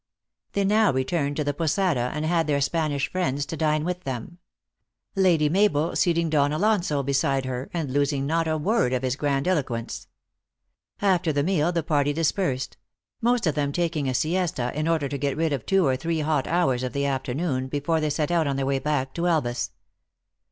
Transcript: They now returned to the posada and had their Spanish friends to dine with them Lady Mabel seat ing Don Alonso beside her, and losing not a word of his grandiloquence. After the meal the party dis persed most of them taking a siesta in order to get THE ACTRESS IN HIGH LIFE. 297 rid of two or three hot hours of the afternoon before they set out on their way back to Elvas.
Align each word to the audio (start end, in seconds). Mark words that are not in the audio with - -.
They 0.53 0.63
now 0.63 0.91
returned 0.91 1.35
to 1.35 1.43
the 1.43 1.53
posada 1.53 2.09
and 2.11 2.25
had 2.25 2.47
their 2.47 2.59
Spanish 2.59 3.11
friends 3.11 3.45
to 3.45 3.55
dine 3.55 3.85
with 3.85 4.03
them 4.03 4.39
Lady 5.15 5.47
Mabel 5.47 5.95
seat 5.95 6.17
ing 6.17 6.27
Don 6.31 6.51
Alonso 6.51 7.03
beside 7.03 7.45
her, 7.45 7.69
and 7.71 7.93
losing 7.93 8.25
not 8.25 8.47
a 8.47 8.57
word 8.57 8.93
of 8.93 9.03
his 9.03 9.15
grandiloquence. 9.15 10.07
After 11.03 11.31
the 11.31 11.43
meal 11.43 11.71
the 11.71 11.83
party 11.83 12.13
dis 12.13 12.31
persed 12.31 12.77
most 13.21 13.45
of 13.45 13.53
them 13.53 13.71
taking 13.71 14.09
a 14.09 14.15
siesta 14.15 14.71
in 14.73 14.87
order 14.87 15.07
to 15.07 15.19
get 15.19 15.37
THE 15.37 15.45
ACTRESS 15.45 15.45
IN 15.45 15.51
HIGH 15.51 15.53
LIFE. 15.53 15.53
297 15.53 15.53
rid 15.53 15.53
of 15.53 15.65
two 15.67 15.85
or 15.85 15.95
three 15.95 16.19
hot 16.21 16.47
hours 16.47 16.81
of 16.81 16.93
the 16.93 17.05
afternoon 17.05 17.67
before 17.67 17.99
they 18.01 18.09
set 18.09 18.31
out 18.31 18.47
on 18.47 18.55
their 18.55 18.65
way 18.65 18.79
back 18.79 19.13
to 19.13 19.27
Elvas. 19.27 19.69